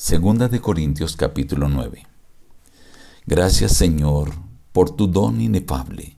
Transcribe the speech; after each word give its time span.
Segunda 0.00 0.46
de 0.46 0.60
Corintios 0.60 1.16
capítulo 1.16 1.68
9. 1.68 2.06
Gracias 3.26 3.72
Señor 3.72 4.30
por 4.70 4.94
tu 4.94 5.08
don 5.08 5.40
inefable, 5.40 6.16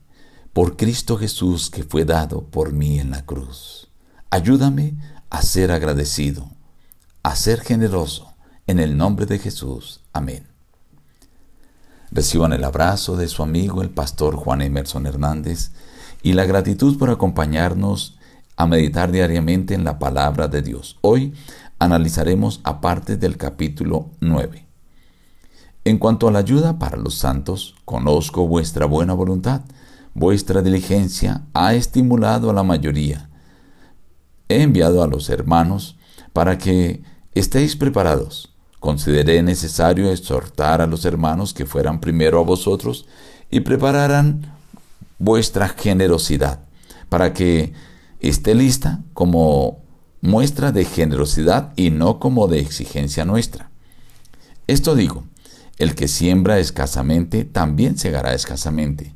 por 0.53 0.77
Cristo 0.77 1.17
Jesús 1.17 1.71
que 1.71 1.83
fue 1.83 2.05
dado 2.05 2.43
por 2.43 2.73
mí 2.73 2.99
en 2.99 3.09
la 3.09 3.25
cruz. 3.25 3.89
Ayúdame 4.29 4.93
a 5.31 5.41
ser 5.41 5.71
agradecido, 5.71 6.47
a 7.23 7.35
ser 7.35 7.61
generoso, 7.61 8.35
en 8.67 8.77
el 8.77 8.97
nombre 8.97 9.25
de 9.25 9.39
Jesús. 9.39 10.01
Amén. 10.13 10.45
Reciban 12.11 12.53
el 12.53 12.63
abrazo 12.63 13.17
de 13.17 13.27
su 13.27 13.41
amigo 13.41 13.81
el 13.81 13.89
pastor 13.89 14.35
Juan 14.35 14.61
Emerson 14.61 15.07
Hernández 15.07 15.71
y 16.21 16.33
la 16.33 16.45
gratitud 16.45 16.99
por 16.99 17.09
acompañarnos 17.09 18.15
a 18.57 18.67
meditar 18.67 19.11
diariamente 19.11 19.73
en 19.73 19.83
la 19.83 19.97
palabra 19.97 20.47
de 20.47 20.61
Dios. 20.61 20.99
Hoy 21.01 21.33
analizaremos 21.81 22.61
aparte 22.63 23.17
del 23.17 23.37
capítulo 23.37 24.11
9. 24.19 24.67
En 25.83 25.97
cuanto 25.97 26.27
a 26.27 26.31
la 26.31 26.37
ayuda 26.37 26.77
para 26.77 26.95
los 26.95 27.15
santos, 27.15 27.73
conozco 27.85 28.47
vuestra 28.47 28.85
buena 28.85 29.13
voluntad. 29.13 29.61
Vuestra 30.13 30.61
diligencia 30.61 31.41
ha 31.55 31.73
estimulado 31.73 32.51
a 32.51 32.53
la 32.53 32.61
mayoría. 32.61 33.31
He 34.47 34.61
enviado 34.61 35.01
a 35.01 35.07
los 35.07 35.27
hermanos 35.31 35.97
para 36.33 36.59
que 36.59 37.01
estéis 37.33 37.75
preparados. 37.75 38.53
Consideré 38.79 39.41
necesario 39.41 40.11
exhortar 40.11 40.81
a 40.81 40.87
los 40.87 41.03
hermanos 41.05 41.51
que 41.51 41.65
fueran 41.65 41.99
primero 41.99 42.39
a 42.39 42.43
vosotros 42.43 43.07
y 43.49 43.61
prepararan 43.61 44.53
vuestra 45.17 45.67
generosidad, 45.69 46.59
para 47.09 47.33
que 47.33 47.73
esté 48.19 48.53
lista 48.53 48.99
como 49.15 49.80
muestra 50.21 50.71
de 50.71 50.85
generosidad 50.85 51.73
y 51.75 51.89
no 51.89 52.19
como 52.19 52.47
de 52.47 52.59
exigencia 52.59 53.25
nuestra. 53.25 53.69
Esto 54.67 54.95
digo, 54.95 55.23
el 55.77 55.95
que 55.95 56.07
siembra 56.07 56.59
escasamente 56.59 57.43
también 57.43 57.97
segará 57.97 58.33
escasamente, 58.33 59.13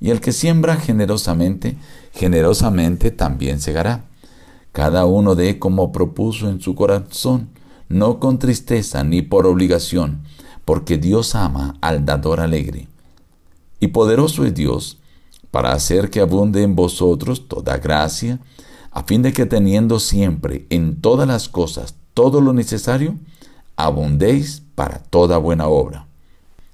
y 0.00 0.10
el 0.10 0.20
que 0.20 0.32
siembra 0.32 0.76
generosamente, 0.76 1.76
generosamente 2.12 3.10
también 3.10 3.60
segará. 3.60 4.04
Cada 4.72 5.06
uno 5.06 5.34
dé 5.34 5.58
como 5.58 5.92
propuso 5.92 6.48
en 6.48 6.60
su 6.60 6.74
corazón, 6.74 7.50
no 7.88 8.20
con 8.20 8.38
tristeza 8.38 9.04
ni 9.04 9.22
por 9.22 9.46
obligación, 9.46 10.22
porque 10.64 10.98
Dios 10.98 11.34
ama 11.34 11.76
al 11.80 12.04
dador 12.04 12.40
alegre. 12.40 12.88
Y 13.80 13.88
poderoso 13.88 14.44
es 14.44 14.54
Dios 14.54 14.98
para 15.50 15.72
hacer 15.72 16.10
que 16.10 16.20
abunde 16.20 16.62
en 16.62 16.74
vosotros 16.74 17.48
toda 17.48 17.78
gracia, 17.78 18.38
a 18.90 19.02
fin 19.04 19.22
de 19.22 19.32
que 19.32 19.46
teniendo 19.46 20.00
siempre 20.00 20.66
en 20.70 21.00
todas 21.00 21.26
las 21.28 21.48
cosas 21.48 21.94
todo 22.14 22.40
lo 22.40 22.52
necesario, 22.52 23.16
abundéis 23.76 24.62
para 24.74 24.98
toda 24.98 25.38
buena 25.38 25.68
obra. 25.68 26.06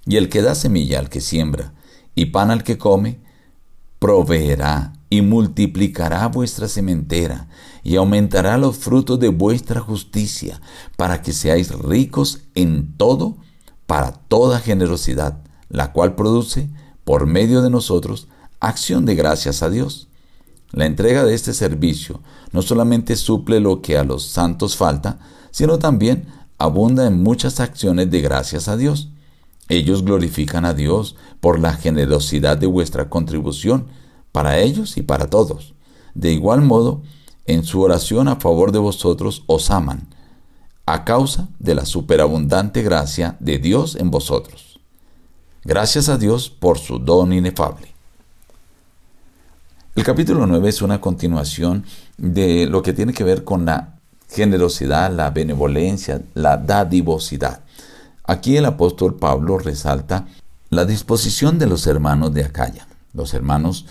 Y 0.06 0.16
el 0.16 0.28
que 0.28 0.42
da 0.42 0.54
semilla 0.54 0.98
al 0.98 1.08
que 1.08 1.20
siembra 1.20 1.72
y 2.14 2.26
pan 2.26 2.50
al 2.50 2.62
que 2.62 2.78
come, 2.78 3.18
proveerá 3.98 4.92
y 5.10 5.22
multiplicará 5.22 6.26
vuestra 6.28 6.68
sementera 6.68 7.48
y 7.82 7.96
aumentará 7.96 8.58
los 8.58 8.78
frutos 8.78 9.20
de 9.20 9.28
vuestra 9.28 9.80
justicia, 9.80 10.60
para 10.96 11.22
que 11.22 11.32
seáis 11.32 11.70
ricos 11.70 12.40
en 12.54 12.96
todo, 12.96 13.36
para 13.86 14.12
toda 14.12 14.58
generosidad, 14.58 15.42
la 15.68 15.92
cual 15.92 16.14
produce, 16.14 16.70
por 17.04 17.26
medio 17.26 17.60
de 17.62 17.70
nosotros, 17.70 18.28
acción 18.60 19.04
de 19.04 19.14
gracias 19.14 19.62
a 19.62 19.68
Dios. 19.68 20.08
La 20.74 20.86
entrega 20.86 21.22
de 21.22 21.34
este 21.34 21.54
servicio 21.54 22.20
no 22.50 22.60
solamente 22.60 23.14
suple 23.14 23.60
lo 23.60 23.80
que 23.80 23.96
a 23.96 24.02
los 24.02 24.24
santos 24.24 24.76
falta, 24.76 25.20
sino 25.52 25.78
también 25.78 26.26
abunda 26.58 27.06
en 27.06 27.22
muchas 27.22 27.60
acciones 27.60 28.10
de 28.10 28.20
gracias 28.20 28.66
a 28.66 28.76
Dios. 28.76 29.10
Ellos 29.68 30.04
glorifican 30.04 30.64
a 30.64 30.74
Dios 30.74 31.14
por 31.40 31.60
la 31.60 31.74
generosidad 31.74 32.58
de 32.58 32.66
vuestra 32.66 33.08
contribución 33.08 33.86
para 34.32 34.58
ellos 34.58 34.96
y 34.96 35.02
para 35.02 35.30
todos. 35.30 35.74
De 36.14 36.32
igual 36.32 36.60
modo, 36.60 37.02
en 37.46 37.62
su 37.62 37.80
oración 37.80 38.26
a 38.26 38.36
favor 38.36 38.72
de 38.72 38.80
vosotros 38.80 39.44
os 39.46 39.70
aman, 39.70 40.08
a 40.86 41.04
causa 41.04 41.50
de 41.60 41.76
la 41.76 41.86
superabundante 41.86 42.82
gracia 42.82 43.36
de 43.38 43.58
Dios 43.58 43.94
en 43.94 44.10
vosotros. 44.10 44.80
Gracias 45.62 46.08
a 46.08 46.18
Dios 46.18 46.50
por 46.50 46.78
su 46.78 46.98
don 46.98 47.32
inefable. 47.32 47.93
El 49.94 50.02
capítulo 50.02 50.44
9 50.44 50.68
es 50.68 50.82
una 50.82 51.00
continuación 51.00 51.84
de 52.18 52.66
lo 52.66 52.82
que 52.82 52.92
tiene 52.92 53.12
que 53.12 53.22
ver 53.22 53.44
con 53.44 53.64
la 53.64 54.00
generosidad, 54.28 55.12
la 55.12 55.30
benevolencia, 55.30 56.20
la 56.34 56.56
dadivosidad. 56.56 57.60
Aquí 58.24 58.56
el 58.56 58.64
apóstol 58.64 59.14
Pablo 59.14 59.56
resalta 59.56 60.26
la 60.68 60.84
disposición 60.84 61.60
de 61.60 61.68
los 61.68 61.86
hermanos 61.86 62.34
de 62.34 62.42
Acaya, 62.42 62.88
los 63.12 63.34
hermanos 63.34 63.86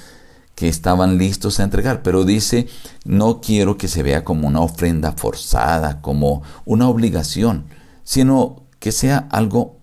que 0.55 0.67
estaban 0.67 1.17
listos 1.17 1.61
a 1.61 1.63
entregar, 1.63 2.03
pero 2.03 2.25
dice, 2.25 2.67
no 3.05 3.39
quiero 3.39 3.77
que 3.77 3.87
se 3.87 4.03
vea 4.03 4.25
como 4.25 4.49
una 4.49 4.59
ofrenda 4.59 5.13
forzada, 5.13 6.01
como 6.01 6.43
una 6.65 6.89
obligación, 6.89 7.67
sino 8.03 8.63
que 8.79 8.91
sea 8.91 9.29
algo 9.31 9.77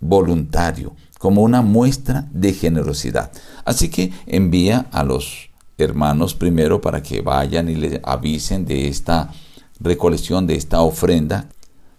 voluntario, 0.00 0.94
como 1.18 1.42
una 1.42 1.62
muestra 1.62 2.26
de 2.32 2.52
generosidad. 2.52 3.32
Así 3.64 3.88
que 3.88 4.12
envía 4.26 4.86
a 4.92 5.04
los 5.04 5.50
hermanos 5.78 6.34
primero 6.34 6.80
para 6.80 7.02
que 7.02 7.20
vayan 7.20 7.68
y 7.68 7.74
le 7.74 8.00
avisen 8.04 8.64
de 8.64 8.88
esta 8.88 9.32
recolección, 9.80 10.46
de 10.46 10.56
esta 10.56 10.80
ofrenda, 10.80 11.48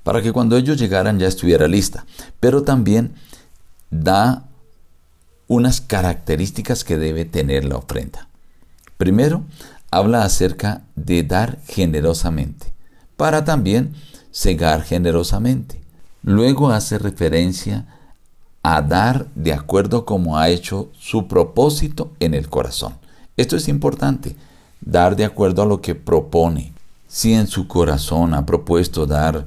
para 0.03 0.21
que 0.21 0.31
cuando 0.31 0.57
ellos 0.57 0.77
llegaran 0.77 1.19
ya 1.19 1.27
estuviera 1.27 1.67
lista. 1.67 2.05
Pero 2.39 2.63
también 2.63 3.13
da 3.89 4.45
unas 5.47 5.81
características 5.81 6.83
que 6.83 6.97
debe 6.97 7.25
tener 7.25 7.65
la 7.65 7.77
ofrenda. 7.77 8.27
Primero, 8.97 9.43
habla 9.91 10.23
acerca 10.23 10.83
de 10.95 11.23
dar 11.23 11.59
generosamente, 11.67 12.73
para 13.17 13.45
también 13.45 13.93
cegar 14.31 14.83
generosamente. 14.83 15.81
Luego 16.23 16.69
hace 16.69 16.97
referencia 16.97 17.85
a 18.63 18.81
dar 18.81 19.27
de 19.35 19.53
acuerdo 19.53 20.05
como 20.05 20.37
ha 20.37 20.49
hecho 20.49 20.89
su 20.99 21.27
propósito 21.27 22.11
en 22.19 22.33
el 22.33 22.49
corazón. 22.49 22.93
Esto 23.37 23.55
es 23.55 23.67
importante, 23.67 24.35
dar 24.81 25.15
de 25.15 25.25
acuerdo 25.25 25.61
a 25.61 25.65
lo 25.65 25.81
que 25.81 25.95
propone. 25.95 26.73
Si 27.07 27.33
en 27.33 27.47
su 27.47 27.67
corazón 27.67 28.33
ha 28.33 28.45
propuesto 28.45 29.05
dar 29.05 29.45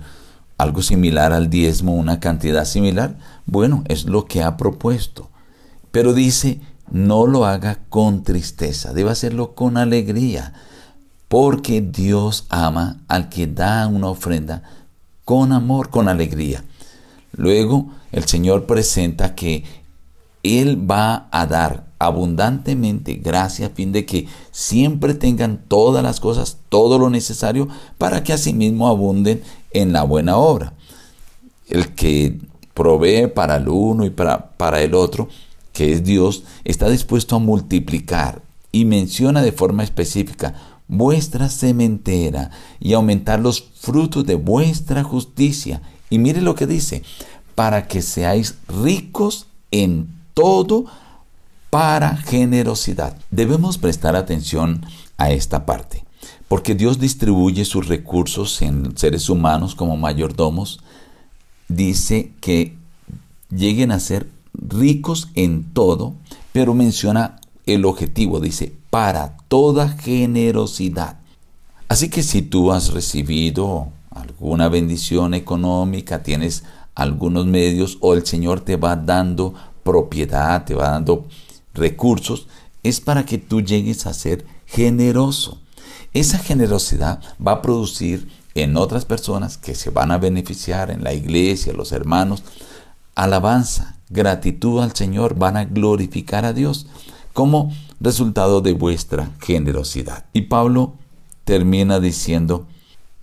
algo 0.56 0.82
similar 0.82 1.32
al 1.32 1.50
diezmo, 1.50 1.94
una 1.94 2.20
cantidad 2.20 2.64
similar, 2.64 3.16
bueno, 3.46 3.84
es 3.88 4.04
lo 4.06 4.24
que 4.24 4.42
ha 4.42 4.56
propuesto. 4.56 5.28
Pero 5.90 6.14
dice, 6.14 6.60
no 6.90 7.26
lo 7.26 7.44
haga 7.44 7.78
con 7.88 8.22
tristeza, 8.22 8.92
debe 8.92 9.10
hacerlo 9.10 9.54
con 9.54 9.76
alegría, 9.76 10.54
porque 11.28 11.80
Dios 11.80 12.46
ama 12.48 12.98
al 13.08 13.28
que 13.28 13.46
da 13.46 13.86
una 13.86 14.08
ofrenda 14.08 14.62
con 15.32 15.52
amor, 15.52 15.88
con 15.88 16.10
alegría. 16.10 16.62
Luego 17.32 17.86
el 18.12 18.24
Señor 18.24 18.66
presenta 18.66 19.34
que 19.34 19.64
Él 20.42 20.90
va 20.90 21.30
a 21.30 21.46
dar 21.46 21.86
abundantemente 21.98 23.14
gracia 23.14 23.68
a 23.68 23.70
fin 23.70 23.92
de 23.92 24.04
que 24.04 24.26
siempre 24.50 25.14
tengan 25.14 25.64
todas 25.68 26.02
las 26.02 26.20
cosas, 26.20 26.58
todo 26.68 26.98
lo 26.98 27.08
necesario 27.08 27.66
para 27.96 28.22
que 28.22 28.34
asimismo 28.34 28.88
abunden 28.88 29.42
en 29.70 29.94
la 29.94 30.02
buena 30.02 30.36
obra. 30.36 30.74
El 31.66 31.94
que 31.94 32.38
provee 32.74 33.26
para 33.26 33.56
el 33.56 33.70
uno 33.70 34.04
y 34.04 34.10
para, 34.10 34.50
para 34.50 34.82
el 34.82 34.94
otro, 34.94 35.30
que 35.72 35.94
es 35.94 36.04
Dios, 36.04 36.44
está 36.64 36.90
dispuesto 36.90 37.36
a 37.36 37.38
multiplicar 37.38 38.42
y 38.70 38.84
menciona 38.84 39.40
de 39.40 39.52
forma 39.52 39.82
específica 39.82 40.71
vuestra 40.92 41.48
sementera 41.48 42.50
y 42.78 42.92
aumentar 42.92 43.40
los 43.40 43.62
frutos 43.62 44.26
de 44.26 44.34
vuestra 44.34 45.02
justicia. 45.02 45.80
Y 46.10 46.18
mire 46.18 46.42
lo 46.42 46.54
que 46.54 46.66
dice, 46.66 47.02
para 47.54 47.88
que 47.88 48.02
seáis 48.02 48.56
ricos 48.68 49.46
en 49.70 50.08
todo 50.34 50.84
para 51.70 52.16
generosidad. 52.18 53.16
Debemos 53.30 53.78
prestar 53.78 54.16
atención 54.16 54.84
a 55.16 55.30
esta 55.30 55.64
parte, 55.64 56.04
porque 56.46 56.74
Dios 56.74 57.00
distribuye 57.00 57.64
sus 57.64 57.88
recursos 57.88 58.60
en 58.60 58.96
seres 58.98 59.30
humanos 59.30 59.74
como 59.74 59.96
mayordomos. 59.96 60.80
Dice 61.68 62.32
que 62.42 62.76
lleguen 63.50 63.92
a 63.92 64.00
ser 64.00 64.28
ricos 64.52 65.30
en 65.34 65.64
todo, 65.72 66.12
pero 66.52 66.74
menciona 66.74 67.40
el 67.64 67.86
objetivo, 67.86 68.40
dice, 68.40 68.74
para 68.92 69.38
toda 69.48 69.88
generosidad. 69.88 71.16
Así 71.88 72.10
que 72.10 72.22
si 72.22 72.42
tú 72.42 72.72
has 72.72 72.92
recibido 72.92 73.88
alguna 74.10 74.68
bendición 74.68 75.32
económica, 75.32 76.22
tienes 76.22 76.64
algunos 76.94 77.46
medios 77.46 77.96
o 78.02 78.12
el 78.12 78.26
Señor 78.26 78.60
te 78.60 78.76
va 78.76 78.96
dando 78.96 79.54
propiedad, 79.82 80.66
te 80.66 80.74
va 80.74 80.90
dando 80.90 81.26
recursos, 81.72 82.48
es 82.82 83.00
para 83.00 83.24
que 83.24 83.38
tú 83.38 83.62
llegues 83.62 84.04
a 84.04 84.12
ser 84.12 84.44
generoso. 84.66 85.62
Esa 86.12 86.36
generosidad 86.36 87.22
va 87.44 87.52
a 87.52 87.62
producir 87.62 88.28
en 88.54 88.76
otras 88.76 89.06
personas 89.06 89.56
que 89.56 89.74
se 89.74 89.88
van 89.88 90.10
a 90.10 90.18
beneficiar 90.18 90.90
en 90.90 91.02
la 91.02 91.14
iglesia, 91.14 91.72
los 91.72 91.92
hermanos. 91.92 92.44
Alabanza, 93.14 93.96
gratitud 94.10 94.82
al 94.82 94.94
Señor, 94.94 95.34
van 95.36 95.56
a 95.56 95.64
glorificar 95.64 96.44
a 96.44 96.52
Dios 96.52 96.88
como 97.32 97.72
resultado 98.02 98.60
de 98.60 98.72
vuestra 98.72 99.30
generosidad. 99.40 100.24
Y 100.32 100.42
Pablo 100.42 100.94
termina 101.44 102.00
diciendo, 102.00 102.66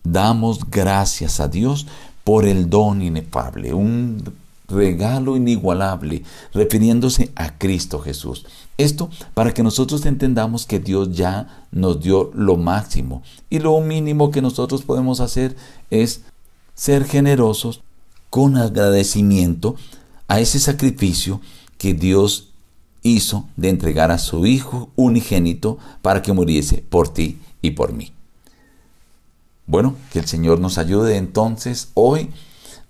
damos 0.03 0.69
gracias 0.69 1.39
a 1.39 1.47
Dios 1.47 1.85
por 2.23 2.45
el 2.45 2.69
don 2.69 3.01
inefable, 3.01 3.73
un 3.73 4.23
regalo 4.67 5.35
inigualable, 5.35 6.23
refiriéndose 6.53 7.31
a 7.35 7.57
Cristo 7.57 7.99
Jesús. 7.99 8.45
Esto 8.77 9.09
para 9.33 9.53
que 9.53 9.63
nosotros 9.63 10.05
entendamos 10.05 10.65
que 10.65 10.79
Dios 10.79 11.11
ya 11.15 11.65
nos 11.71 12.01
dio 12.01 12.31
lo 12.33 12.55
máximo 12.55 13.23
y 13.49 13.59
lo 13.59 13.79
mínimo 13.81 14.31
que 14.31 14.41
nosotros 14.41 14.83
podemos 14.83 15.19
hacer 15.19 15.55
es 15.89 16.21
ser 16.75 17.03
generosos 17.03 17.81
con 18.29 18.57
agradecimiento 18.57 19.75
a 20.27 20.39
ese 20.39 20.59
sacrificio 20.59 21.41
que 21.77 21.93
Dios 21.93 22.48
hizo 23.03 23.47
de 23.55 23.69
entregar 23.69 24.11
a 24.11 24.17
su 24.17 24.45
Hijo 24.45 24.89
unigénito 24.95 25.77
para 26.01 26.21
que 26.21 26.33
muriese 26.33 26.83
por 26.89 27.13
ti 27.13 27.39
y 27.61 27.71
por 27.71 27.93
mí. 27.93 28.11
Bueno, 29.67 29.95
que 30.11 30.19
el 30.19 30.25
Señor 30.25 30.59
nos 30.59 30.77
ayude 30.77 31.17
entonces 31.17 31.89
hoy 31.93 32.29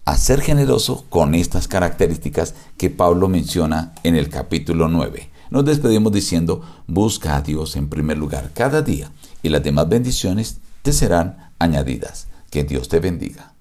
a 0.06 0.18
ser 0.18 0.42
generoso 0.42 1.06
con 1.10 1.36
estas 1.36 1.68
características 1.68 2.56
que 2.78 2.90
Pablo 2.90 3.28
menciona 3.28 3.94
en 4.04 4.16
el 4.16 4.30
capítulo 4.30 4.88
9. 4.88 5.30
Nos 5.52 5.66
despedimos 5.66 6.14
diciendo, 6.14 6.64
busca 6.88 7.36
a 7.36 7.42
Dios 7.42 7.76
en 7.76 7.90
primer 7.90 8.18
lugar 8.18 8.52
cada 8.54 8.82
día 8.82 9.12
y 9.44 9.50
las 9.50 9.64
demás 9.64 9.90
bendiciones 9.90 10.58
te 10.82 10.94
serán 10.94 11.52
añadidas. 11.60 12.28
Que 12.50 12.64
Dios 12.64 12.88
te 12.88 13.00
bendiga. 13.00 13.54